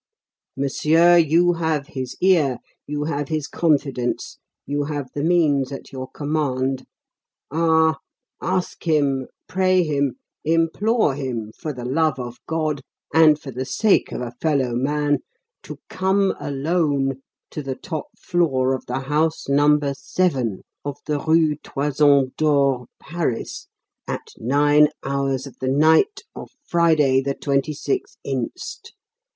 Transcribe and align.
Monsieur, 0.57 1.15
you 1.17 1.53
have 1.53 1.85
his 1.89 2.17
ear, 2.21 2.57
you 2.87 3.03
have 3.03 3.27
his 3.29 3.47
confidence, 3.47 4.39
you 4.65 4.85
have 4.85 5.11
the 5.13 5.21
means 5.21 5.71
at 5.71 5.91
your 5.91 6.07
command. 6.09 6.85
Ah! 7.51 7.99
ask 8.41 8.83
him, 8.87 9.27
pray 9.47 9.83
him, 9.83 10.15
implore 10.43 11.13
him 11.13 11.51
for 11.55 11.71
the 11.71 11.85
love 11.85 12.17
of 12.19 12.39
God, 12.47 12.81
and 13.13 13.37
the 13.37 13.63
sake 13.63 14.11
of 14.11 14.21
a 14.21 14.31
fellow 14.41 14.73
man, 14.73 15.19
to 15.61 15.77
come 15.87 16.33
alone 16.39 17.21
to 17.51 17.61
the 17.61 17.75
top 17.75 18.07
floor 18.17 18.73
of 18.73 18.87
the 18.87 19.01
house 19.01 19.47
number 19.47 19.93
7 19.93 20.63
of 20.83 20.97
the 21.05 21.19
Rue 21.19 21.57
Toison 21.57 22.31
d'Or, 22.37 22.87
Paris, 22.99 23.67
at 24.07 24.29
nine 24.39 24.87
hours 25.03 25.45
of 25.45 25.59
the 25.59 25.69
night 25.69 26.21
of 26.35 26.49
Friday, 26.65 27.21
the 27.21 27.35
26th 27.35 28.17
inst. 28.23 28.95